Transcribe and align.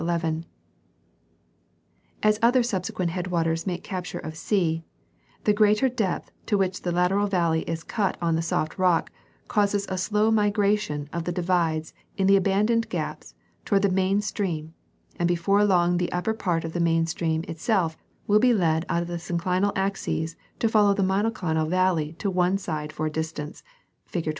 11, 0.01 0.45
As 2.23 2.39
other 2.41 2.63
sub 2.63 2.87
sequent 2.87 3.11
headwaters 3.11 3.67
make 3.67 3.83
capture 3.83 4.17
of 4.17 4.35
C, 4.35 4.83
the 5.43 5.53
greater 5.53 5.89
depth 5.89 6.31
to 6.47 6.57
which 6.57 6.81
the 6.81 6.91
lateral 6.91 7.27
valley 7.27 7.61
is 7.69 7.83
cut 7.83 8.17
on 8.19 8.35
the 8.35 8.41
soft 8.41 8.79
rock 8.79 9.11
causes 9.47 9.85
a 9.89 9.99
slow 9.99 10.31
migration 10.31 11.07
of 11.13 11.25
the 11.25 11.31
divides 11.31 11.93
in 12.17 12.25
the 12.25 12.35
abandoned 12.35 12.89
gaps 12.89 13.35
towards 13.63 13.83
the 13.83 13.93
main 13.93 14.21
stream, 14.21 14.73
and 15.17 15.27
before 15.27 15.63
long 15.63 15.97
the 15.99 16.11
upper 16.11 16.33
part 16.33 16.65
of 16.65 16.73
the 16.73 16.79
main 16.79 17.05
stream 17.05 17.43
itself 17.47 17.95
will 18.25 18.39
be 18.39 18.55
led 18.55 18.87
out 18.89 19.03
of 19.03 19.07
the 19.07 19.17
synclinal 19.19 19.71
axis 19.75 20.35
to 20.57 20.67
follow 20.67 20.95
the 20.95 21.03
monoclinal 21.03 21.69
valley 21.69 22.15
at 22.19 22.33
one 22.33 22.57
side 22.57 22.91
for 22.91 23.05
a 23.05 23.11
distance, 23.11 23.61
fig. 24.07 24.27